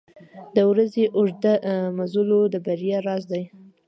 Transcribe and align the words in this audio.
•د 0.55 0.57
ورځې 0.71 1.03
اوږده 1.17 1.53
مزلونه 1.97 2.49
د 2.53 2.55
بریا 2.65 2.97
راز 3.07 3.23
دی. 3.31 3.43